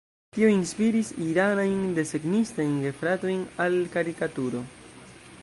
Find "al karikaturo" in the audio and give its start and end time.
3.67-4.65